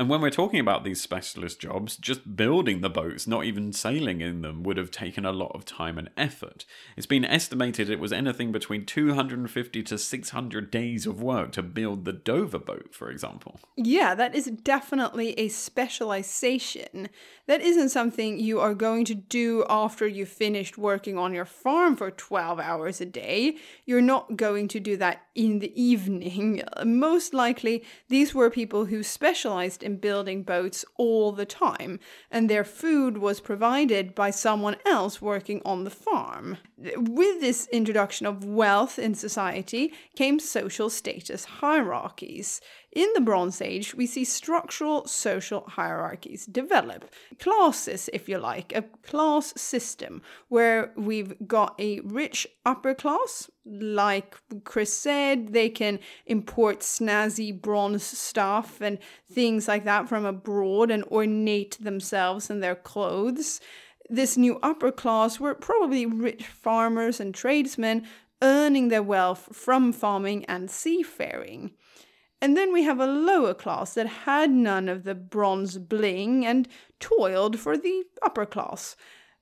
[0.00, 4.22] And when we're talking about these specialist jobs, just building the boats, not even sailing
[4.22, 6.64] in them, would have taken a lot of time and effort.
[6.96, 12.06] It's been estimated it was anything between 250 to 600 days of work to build
[12.06, 13.60] the Dover boat, for example.
[13.76, 17.10] Yeah, that is definitely a specialization.
[17.46, 21.94] That isn't something you are going to do after you've finished working on your farm
[21.94, 23.58] for 12 hours a day.
[23.84, 26.62] You're not going to do that in the evening.
[26.86, 31.98] Most likely, these were people who specialized in building boats all the time,
[32.30, 36.58] and their food was provided by someone else working on the farm.
[36.96, 42.62] With this introduction of wealth in society came social status hierarchies.
[42.92, 47.04] In the Bronze Age, we see structural social hierarchies develop.
[47.38, 54.36] Classes, if you like, a class system where we've got a rich upper class, like
[54.64, 58.98] Chris said, they can import snazzy bronze stuff and
[59.30, 63.60] things like that from abroad and ornate themselves and their clothes.
[64.12, 68.08] This new upper class were probably rich farmers and tradesmen
[68.42, 71.70] earning their wealth from farming and seafaring.
[72.42, 76.66] And then we have a lower class that had none of the bronze bling and
[76.98, 78.96] toiled for the upper class.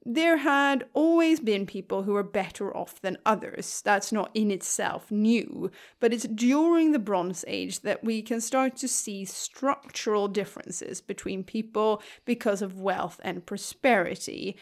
[0.04, 3.82] There had always been people who were better off than others.
[3.82, 8.76] That's not in itself new, but it's during the Bronze Age that we can start
[8.76, 14.56] to see structural differences between people because of wealth and prosperity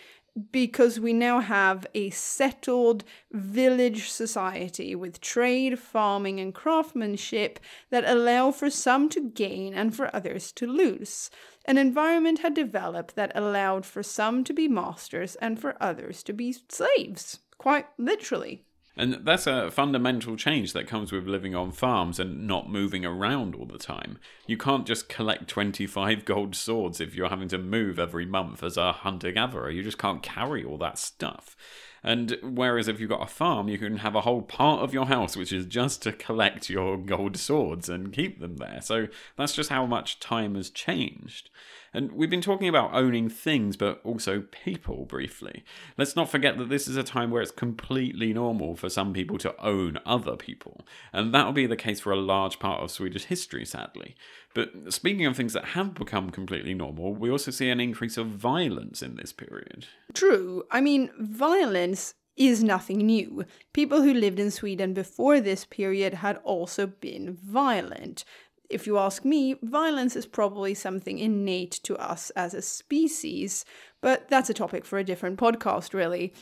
[0.50, 7.58] because we now have a settled village society with trade, farming, and craftsmanship
[7.90, 11.30] that allow for some to gain and for others to lose.
[11.64, 16.32] An environment had developed that allowed for some to be masters and for others to
[16.32, 18.65] be slaves, quite literally.
[18.96, 23.54] And that's a fundamental change that comes with living on farms and not moving around
[23.54, 24.18] all the time.
[24.46, 28.78] You can't just collect 25 gold swords if you're having to move every month as
[28.78, 29.70] a hunter gatherer.
[29.70, 31.56] You just can't carry all that stuff.
[32.02, 35.06] And whereas if you've got a farm, you can have a whole part of your
[35.06, 38.80] house which is just to collect your gold swords and keep them there.
[38.80, 41.50] So that's just how much time has changed.
[41.96, 45.64] And we've been talking about owning things, but also people briefly.
[45.96, 49.38] Let's not forget that this is a time where it's completely normal for some people
[49.38, 50.86] to own other people.
[51.10, 54.14] And that'll be the case for a large part of Swedish history, sadly.
[54.54, 58.26] But speaking of things that have become completely normal, we also see an increase of
[58.26, 59.86] violence in this period.
[60.12, 60.64] True.
[60.70, 63.46] I mean, violence is nothing new.
[63.72, 68.24] People who lived in Sweden before this period had also been violent
[68.70, 73.64] if you ask me, violence is probably something innate to us as a species,
[74.00, 76.32] but that's a topic for a different podcast, really.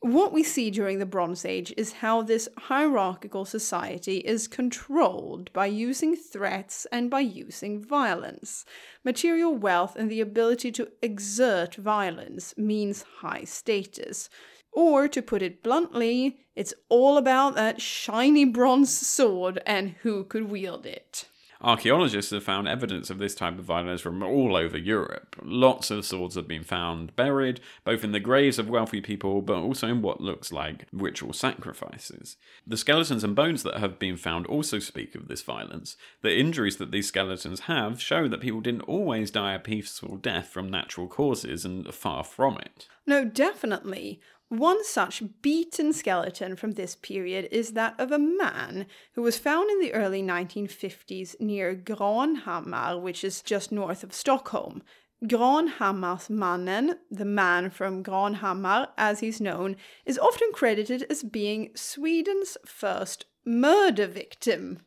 [0.00, 5.66] What we see during the Bronze Age is how this hierarchical society is controlled by
[5.66, 8.64] using threats and by using violence.
[9.04, 14.28] Material wealth and the ability to exert violence means high status.
[14.70, 20.50] Or, to put it bluntly, it's all about that shiny bronze sword and who could
[20.50, 21.24] wield it.
[21.62, 25.36] Archaeologists have found evidence of this type of violence from all over Europe.
[25.42, 29.56] Lots of swords have been found buried, both in the graves of wealthy people, but
[29.56, 32.36] also in what looks like ritual sacrifices.
[32.66, 35.96] The skeletons and bones that have been found also speak of this violence.
[36.22, 40.48] The injuries that these skeletons have show that people didn't always die a peaceful death
[40.48, 42.86] from natural causes, and far from it.
[43.06, 44.20] No, definitely.
[44.48, 49.70] One such beaten skeleton from this period is that of a man who was found
[49.70, 54.82] in the early 1950s near Granhammar, which is just north of Stockholm.
[55.24, 63.24] Granhammarsmannen, the man from Granhammar as he's known, is often credited as being Sweden's first
[63.44, 64.80] murder victim.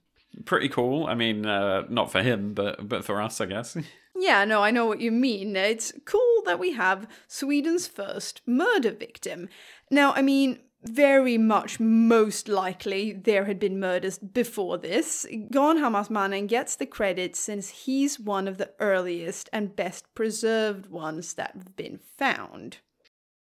[0.46, 1.06] Pretty cool.
[1.08, 3.76] I mean, uh, not for him, but but for us, I guess.
[4.20, 5.56] Yeah, no, I know what you mean.
[5.56, 9.48] It's cool that we have Sweden's first murder victim.
[9.90, 15.26] Now, I mean, very much most likely there had been murders before this.
[15.32, 21.52] Granhammarsmannen gets the credit since he's one of the earliest and best preserved ones that
[21.54, 22.78] have been found.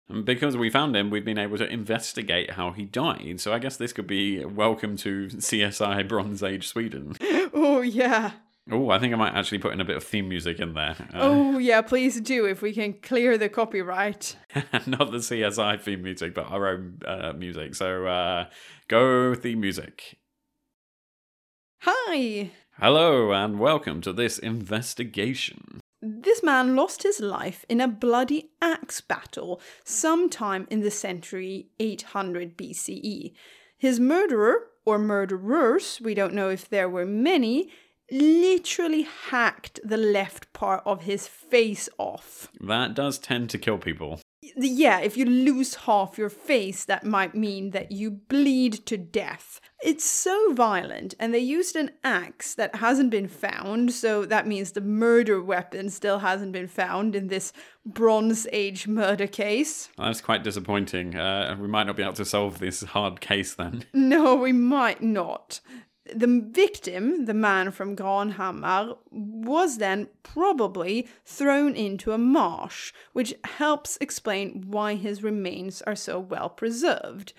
[0.08, 3.40] And because we found him, we've been able to investigate how he died.
[3.40, 7.16] So I guess this could be welcome to CSI Bronze Age Sweden.
[7.54, 8.32] Oh, yeah.
[8.70, 10.96] Oh, I think I might actually put in a bit of theme music in there.
[11.12, 14.36] Uh, Oh, yeah, please do if we can clear the copyright.
[14.86, 17.74] not the CSI theme music, but our own uh, music.
[17.74, 18.46] So uh,
[18.86, 20.18] go theme music.
[21.80, 22.52] Hi!
[22.78, 25.80] Hello, and welcome to this investigation.
[26.00, 32.56] This man lost his life in a bloody axe battle sometime in the century 800
[32.56, 33.32] BCE.
[33.76, 37.70] His murderer, or murderers, we don't know if there were many,
[38.12, 42.48] literally hacked the left part of his face off.
[42.60, 44.20] That does tend to kill people.
[44.56, 49.60] Yeah, if you lose half your face, that might mean that you bleed to death.
[49.82, 54.72] It's so violent, and they used an axe that hasn't been found, so that means
[54.72, 57.52] the murder weapon still hasn't been found in this
[57.86, 59.88] Bronze Age murder case.
[59.96, 61.16] That's quite disappointing.
[61.16, 63.84] Uh, we might not be able to solve this hard case then.
[63.94, 65.60] No, we might not.
[66.04, 73.98] The victim, the man from Granhammar, was then probably thrown into a marsh, which helps
[74.00, 77.32] explain why his remains are so well preserved.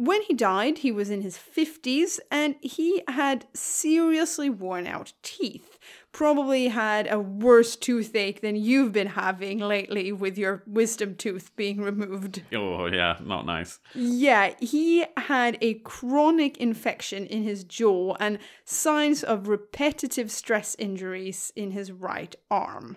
[0.00, 5.78] When he died, he was in his 50s and he had seriously worn out teeth.
[6.10, 11.82] Probably had a worse toothache than you've been having lately with your wisdom tooth being
[11.82, 12.42] removed.
[12.50, 13.78] Oh, yeah, not nice.
[13.94, 21.52] Yeah, he had a chronic infection in his jaw and signs of repetitive stress injuries
[21.54, 22.96] in his right arm.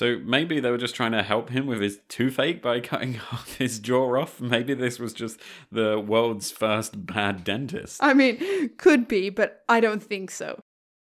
[0.00, 3.56] So maybe they were just trying to help him with his toothache by cutting off
[3.58, 4.40] his jaw off.
[4.40, 5.38] Maybe this was just
[5.70, 8.02] the world's first bad dentist.
[8.02, 10.58] I mean, could be, but I don't think so.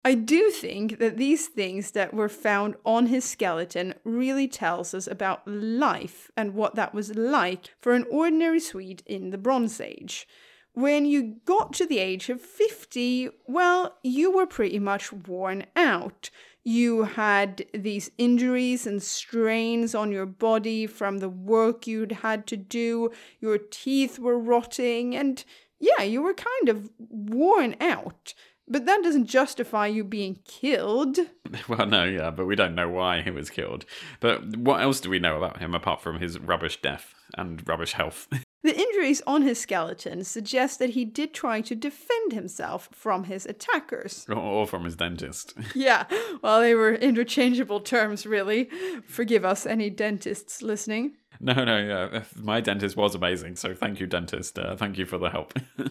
[0.03, 5.07] I do think that these things that were found on his skeleton really tells us
[5.07, 10.27] about life and what that was like for an ordinary Swede in the Bronze Age.
[10.73, 16.29] When you got to the age of 50, well, you were pretty much worn out.
[16.63, 22.57] You had these injuries and strains on your body from the work you'd had to
[22.57, 25.43] do, your teeth were rotting, and
[25.79, 28.33] yeah, you were kind of worn out.
[28.67, 31.17] But that doesn't justify you being killed.
[31.67, 33.83] Well, no, yeah, but we don't know why he was killed.
[34.21, 37.91] But what else do we know about him apart from his rubbish death and rubbish
[37.91, 38.29] health?
[38.63, 43.45] The injuries on his skeleton suggest that he did try to defend himself from his
[43.45, 44.27] attackers.
[44.35, 45.53] or from his dentist?
[45.73, 46.05] Yeah,
[46.43, 48.69] well, they were interchangeable terms, really.
[49.07, 51.13] Forgive us, any dentists listening.
[51.39, 52.23] No, no, yeah.
[52.35, 54.59] My dentist was amazing, so thank you, dentist.
[54.59, 55.53] Uh, thank you for the help.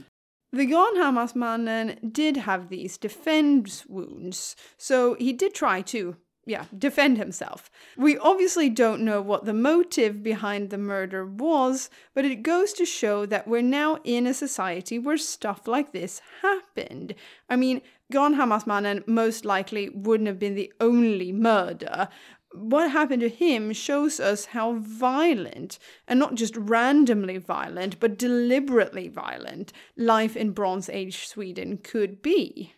[0.52, 6.16] The Granhammarsmannen did have these defense wounds, so he did try to,
[6.50, 7.70] yeah, defend himself.
[7.96, 12.84] We obviously don't know what the motive behind the murder was, but it goes to
[12.84, 17.14] show that we're now in a society where stuff like this happened.
[17.48, 17.82] I mean,
[18.12, 22.08] Granhammarsmannen most likely wouldn't have been the only murder,
[22.52, 29.06] what happened to him shows us how violent, and not just randomly violent, but deliberately
[29.06, 32.74] violent, life in Bronze Age Sweden could be.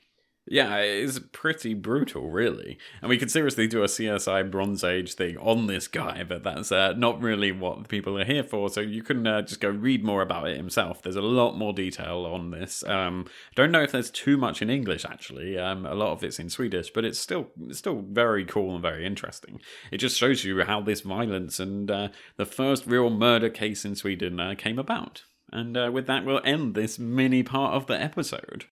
[0.47, 2.77] Yeah, it is pretty brutal, really.
[3.01, 6.73] And we could seriously do a CSI Bronze Age thing on this guy, but that's
[6.73, 8.69] uh, not really what people are here for.
[8.69, 11.01] So you can uh, just go read more about it himself.
[11.01, 12.83] There's a lot more detail on this.
[12.85, 15.57] Um, don't know if there's too much in English, actually.
[15.57, 18.83] Um, a lot of it's in Swedish, but it's still it's still very cool and
[18.83, 19.61] very interesting.
[19.93, 23.95] It just shows you how this violence and uh, the first real murder case in
[23.95, 25.23] Sweden uh, came about.
[25.53, 28.67] And uh, with that, we'll end this mini part of the episode.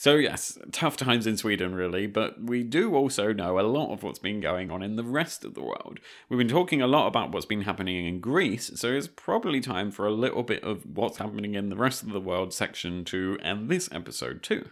[0.00, 4.02] So, yes, tough times in Sweden, really, but we do also know a lot of
[4.02, 6.00] what's been going on in the rest of the world.
[6.30, 9.90] We've been talking a lot about what's been happening in Greece, so it's probably time
[9.90, 13.36] for a little bit of what's happening in the rest of the world section to
[13.42, 14.70] end this episode, too.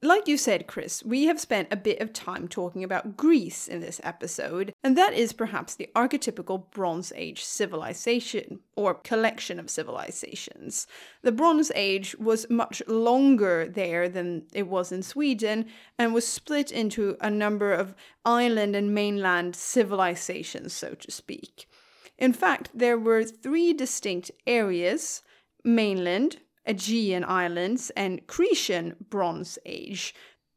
[0.00, 3.80] Like you said, Chris, we have spent a bit of time talking about Greece in
[3.80, 10.86] this episode, and that is perhaps the archetypical Bronze Age civilization, or collection of civilizations.
[11.22, 15.66] The Bronze Age was much longer there than it was in Sweden,
[15.98, 21.68] and was split into a number of island and mainland civilizations, so to speak.
[22.16, 25.22] In fact, there were three distinct areas
[25.64, 26.38] mainland,
[26.68, 30.14] Aegean Islands, and Cretan Bronze Age,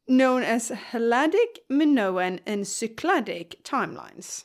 [0.07, 4.43] known as Helladic, Minoan, and Cycladic timelines.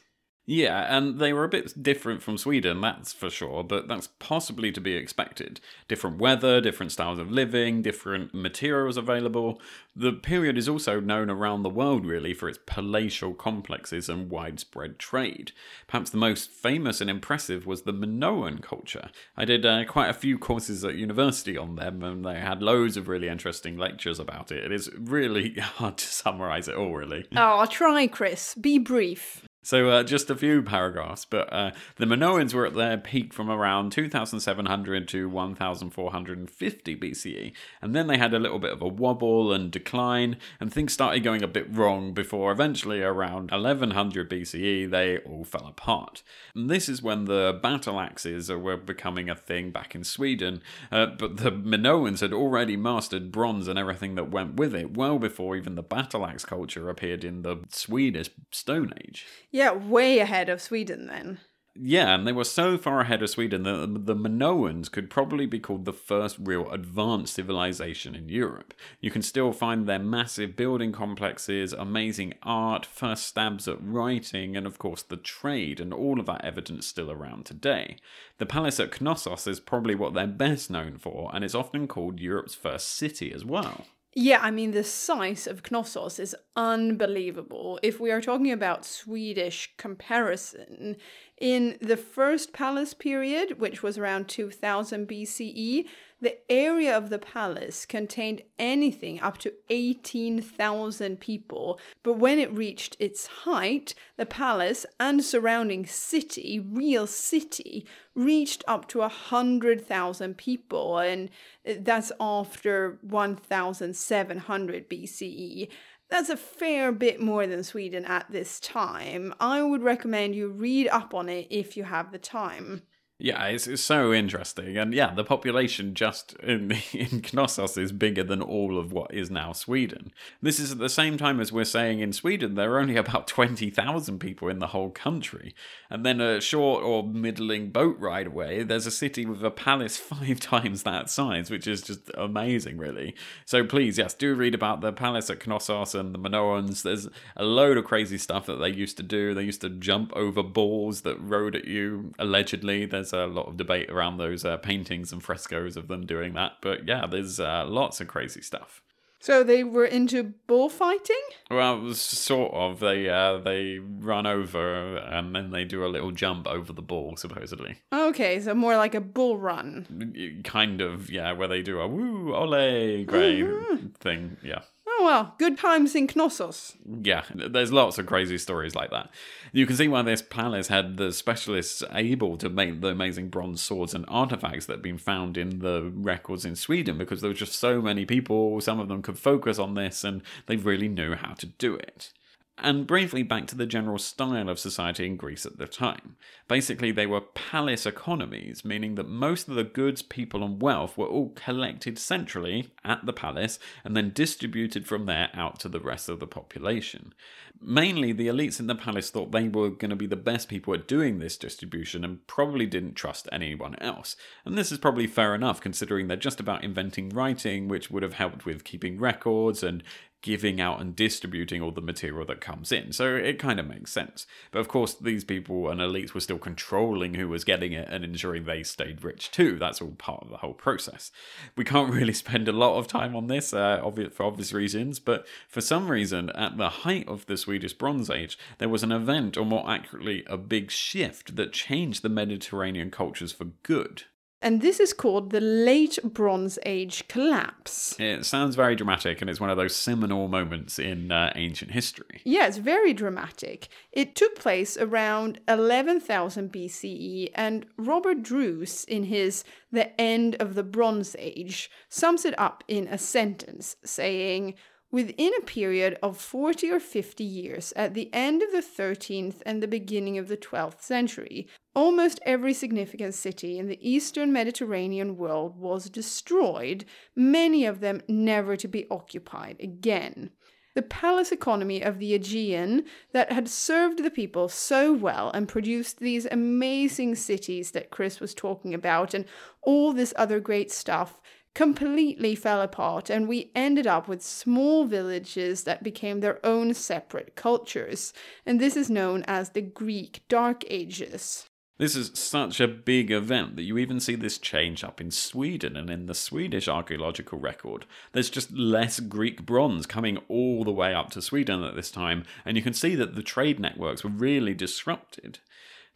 [0.49, 4.71] Yeah, and they were a bit different from Sweden, that's for sure, but that's possibly
[4.71, 5.59] to be expected.
[5.89, 9.61] Different weather, different styles of living, different materials available.
[9.97, 15.01] The period is also known around the world, really, for its palatial complexes and widespread
[15.01, 15.51] trade.
[15.89, 19.11] Perhaps the most famous and impressive was the Minoan culture.
[19.37, 22.97] I did uh, quite a few courses at university on them, and they had loads
[22.97, 24.63] of really interesting lectures about it.
[24.63, 27.27] It is really hard to summarize it all, really.
[27.35, 28.55] Oh, I'll try, Chris.
[28.55, 29.43] Be brief.
[29.67, 33.51] So uh, just a few paragraphs, but uh, the Minoans were at their peak from
[33.51, 37.53] around 2700 to 1450 BCE,
[37.83, 41.25] and then they had a little bit of a wobble and decline, and things started
[41.25, 46.23] going a bit wrong before eventually around 1100 BCE they all fell apart.
[46.55, 50.63] And this is when the battle axes were becoming a thing back in Sweden,
[50.93, 55.19] uh, but the Minoans had already mastered bronze and everything that went with it well
[55.19, 59.27] before even the battle axe culture appeared in the Swedish Stone Age.
[59.57, 61.39] Yeah, way ahead of Sweden then.
[61.75, 65.59] Yeah, and they were so far ahead of Sweden that the Minoans could probably be
[65.59, 68.75] called the first real advanced civilization in Europe.
[69.01, 74.67] You can still find their massive building complexes, amazing art, first stabs at writing, and
[74.67, 77.97] of course the trade, and all of that evidence still around today.
[78.37, 82.21] The palace at Knossos is probably what they're best known for, and it's often called
[82.21, 83.87] Europe's first city as well.
[84.19, 87.79] Yeah, I mean, the size of Knossos is unbelievable.
[87.83, 90.97] If we are talking about Swedish comparison,
[91.39, 95.85] in the first palace period, which was around 2000 BCE,
[96.21, 101.79] the area of the palace contained anything up to 18,000 people.
[102.03, 108.89] But when it reached its height, the palace and surrounding city, real city, reached up
[108.89, 110.99] to 100,000 people.
[110.99, 111.29] And
[111.65, 115.69] that's after 1700 BCE.
[116.09, 119.35] That's a fair bit more than Sweden at this time.
[119.39, 122.83] I would recommend you read up on it if you have the time.
[123.19, 128.23] Yeah, it's, it's so interesting, and yeah, the population just in in Knossos is bigger
[128.23, 130.13] than all of what is now Sweden.
[130.43, 133.27] This is at the same time as we're saying in Sweden there are only about
[133.27, 135.55] twenty thousand people in the whole country,
[135.89, 139.97] and then a short or middling boat ride away, there's a city with a palace
[139.97, 143.15] five times that size, which is just amazing, really.
[143.47, 146.83] So please, yes, do read about the palace at Knossos and the Minoans.
[146.83, 149.33] There's a load of crazy stuff that they used to do.
[149.33, 152.85] They used to jump over balls that rode at you allegedly.
[152.85, 156.35] There's there's a lot of debate around those uh, paintings and frescoes of them doing
[156.35, 156.53] that.
[156.61, 158.83] But yeah, there's uh, lots of crazy stuff.
[159.19, 161.17] So they were into bullfighting?
[161.51, 162.81] Well, sort of.
[162.81, 167.17] They uh, they run over and then they do a little jump over the bull,
[167.17, 167.79] supposedly.
[167.93, 170.43] Okay, so more like a bull run.
[170.45, 173.89] Kind of, yeah, where they do a woo, ole, great mm-hmm.
[173.99, 174.61] thing, yeah.
[174.99, 176.75] Oh well, good times in Knossos.
[177.03, 179.11] Yeah, there's lots of crazy stories like that.
[179.53, 183.63] You can see why this palace had the specialists able to make the amazing bronze
[183.63, 187.35] swords and artifacts that have been found in the records in Sweden because there were
[187.35, 191.15] just so many people, some of them could focus on this and they really knew
[191.15, 192.13] how to do it.
[192.59, 196.17] And briefly back to the general style of society in Greece at the time.
[196.49, 201.07] Basically, they were palace economies, meaning that most of the goods, people, and wealth were
[201.07, 206.09] all collected centrally at the palace and then distributed from there out to the rest
[206.09, 207.13] of the population.
[207.61, 210.73] Mainly, the elites in the palace thought they were going to be the best people
[210.75, 214.15] at doing this distribution and probably didn't trust anyone else.
[214.45, 218.15] And this is probably fair enough considering they're just about inventing writing, which would have
[218.15, 219.83] helped with keeping records and
[220.23, 222.93] giving out and distributing all the material that comes in.
[222.93, 224.27] So it kind of makes sense.
[224.51, 228.05] But of course, these people and elites were still controlling who was getting it and
[228.05, 229.59] ensuring they stayed rich too.
[229.59, 231.13] That's all part of the whole process.
[231.57, 233.81] We can't really spend a lot of time on this uh,
[234.13, 238.39] for obvious reasons, but for some reason, at the height of the Swedish Bronze Age,
[238.59, 243.33] there was an event, or more accurately, a big shift that changed the Mediterranean cultures
[243.33, 244.05] for good.
[244.43, 247.97] And this is called the Late Bronze Age collapse.
[247.99, 252.21] It sounds very dramatic, and it's one of those seminal moments in uh, ancient history.
[252.25, 253.69] Yeah, it's very dramatic.
[253.93, 260.63] It took place around 11,000 BCE, and Robert Drews, in his The End of the
[260.63, 264.55] Bronze Age, sums it up in a sentence saying,
[264.93, 269.61] Within a period of 40 or 50 years, at the end of the 13th and
[269.61, 275.59] the beginning of the 12th century, almost every significant city in the eastern Mediterranean world
[275.59, 276.85] was destroyed,
[277.17, 280.31] many of them never to be occupied again.
[280.77, 285.99] The palace economy of the Aegean that had served the people so well and produced
[285.99, 289.25] these amazing cities that Chris was talking about and
[289.63, 291.21] all this other great stuff
[291.57, 297.35] completely fell apart, and we ended up with small villages that became their own separate
[297.35, 298.13] cultures.
[298.45, 301.49] And this is known as the Greek Dark Ages.
[301.79, 305.79] This is such a big event that you even see this change up in Sweden
[305.79, 307.87] and in the Swedish archaeological record.
[308.13, 312.25] There's just less Greek bronze coming all the way up to Sweden at this time,
[312.45, 315.39] and you can see that the trade networks were really disrupted.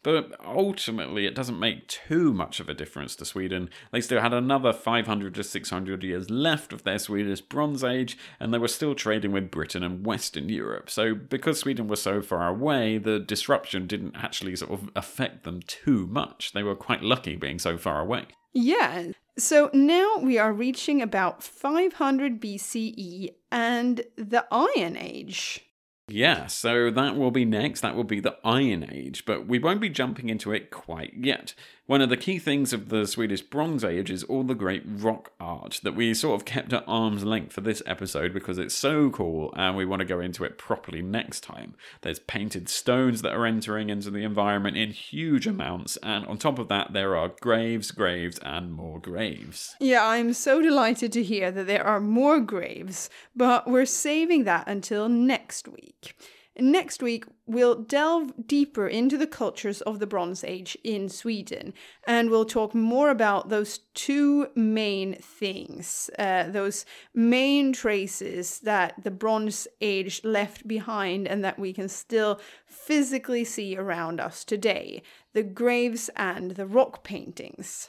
[0.03, 3.69] But ultimately, it doesn't make too much of a difference to Sweden.
[3.91, 8.53] They still had another 500 to 600 years left of their Swedish Bronze Age, and
[8.53, 10.89] they were still trading with Britain and Western Europe.
[10.89, 15.61] So, because Sweden was so far away, the disruption didn't actually sort of affect them
[15.67, 16.53] too much.
[16.53, 18.25] They were quite lucky being so far away.
[18.53, 19.11] Yeah.
[19.37, 25.65] So now we are reaching about 500 BCE and the Iron Age.
[26.11, 27.81] Yeah, so that will be next.
[27.81, 31.53] That will be the Iron Age, but we won't be jumping into it quite yet.
[31.91, 35.33] One of the key things of the Swedish Bronze Age is all the great rock
[35.41, 39.09] art that we sort of kept at arm's length for this episode because it's so
[39.09, 41.75] cool and we want to go into it properly next time.
[41.99, 46.59] There's painted stones that are entering into the environment in huge amounts, and on top
[46.59, 49.75] of that, there are graves, graves, and more graves.
[49.81, 54.65] Yeah, I'm so delighted to hear that there are more graves, but we're saving that
[54.65, 56.15] until next week.
[56.59, 61.73] Next week, we'll delve deeper into the cultures of the Bronze Age in Sweden,
[62.05, 69.11] and we'll talk more about those two main things, uh, those main traces that the
[69.11, 75.01] Bronze Age left behind and that we can still physically see around us today
[75.33, 77.87] the graves and the rock paintings.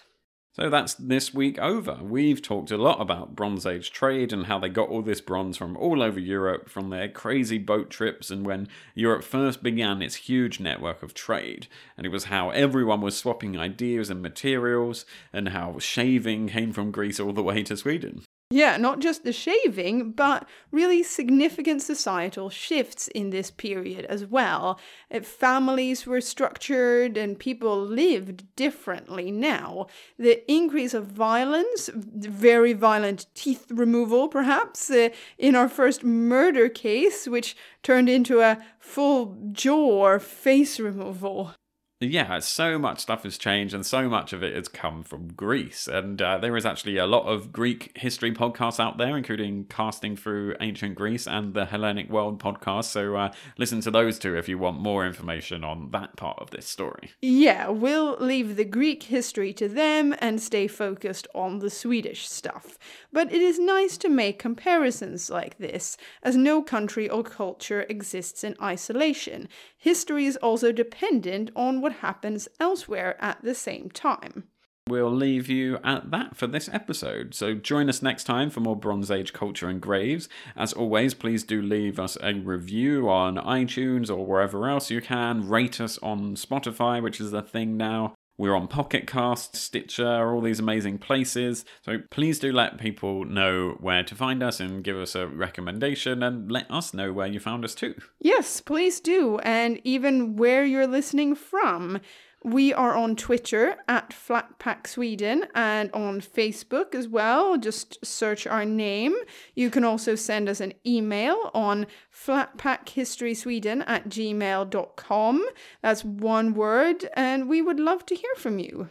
[0.54, 1.98] So that's this week over.
[2.02, 5.56] We've talked a lot about Bronze Age trade and how they got all this bronze
[5.56, 10.16] from all over Europe from their crazy boat trips and when Europe first began its
[10.16, 11.68] huge network of trade.
[11.96, 16.90] And it was how everyone was swapping ideas and materials and how shaving came from
[16.90, 18.22] Greece all the way to Sweden.
[18.52, 24.78] Yeah, not just the shaving, but really significant societal shifts in this period as well.
[25.10, 29.86] Uh, families were structured and people lived differently now.
[30.18, 37.26] The increase of violence, very violent teeth removal perhaps, uh, in our first murder case,
[37.26, 41.54] which turned into a full jaw or face removal
[42.02, 45.86] yeah, so much stuff has changed, and so much of it has come from Greece.
[45.86, 50.16] And uh, there is actually a lot of Greek history podcasts out there, including Casting
[50.16, 52.84] Through Ancient Greece and the Hellenic World podcast.
[52.84, 56.50] So uh, listen to those two if you want more information on that part of
[56.50, 57.10] this story.
[57.20, 62.78] Yeah, we'll leave the Greek history to them and stay focused on the Swedish stuff.
[63.12, 68.44] But it is nice to make comparisons like this, as no country or culture exists
[68.44, 69.48] in isolation.
[69.82, 74.44] History is also dependent on what happens elsewhere at the same time.
[74.88, 77.34] We'll leave you at that for this episode.
[77.34, 80.28] So join us next time for more Bronze Age culture and graves.
[80.54, 85.48] As always, please do leave us a review on iTunes or wherever else you can.
[85.48, 88.14] Rate us on Spotify, which is a thing now.
[88.42, 91.64] We're on Pocket Cast, Stitcher, all these amazing places.
[91.82, 96.24] So please do let people know where to find us and give us a recommendation
[96.24, 97.94] and let us know where you found us too.
[98.18, 99.38] Yes, please do.
[99.44, 102.00] And even where you're listening from.
[102.44, 107.56] We are on Twitter at Flatpack Sweden and on Facebook as well.
[107.56, 109.14] Just search our name.
[109.54, 115.46] You can also send us an email on flatpackhistorysweden at gmail.com.
[115.82, 118.88] That's one word, and we would love to hear from you.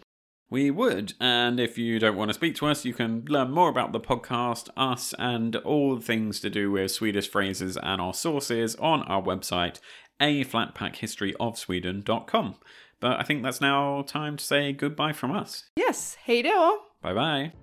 [0.49, 1.13] We would.
[1.19, 4.01] And if you don't want to speak to us, you can learn more about the
[4.01, 9.21] podcast, us, and all things to do with Swedish phrases and our sources on our
[9.21, 9.79] website,
[10.19, 12.55] aflatpackhistoryofsweden.com.
[13.01, 15.65] But I think that's now time to say goodbye from us.
[15.75, 16.77] Yes, hej då!
[17.01, 17.60] Bye bye.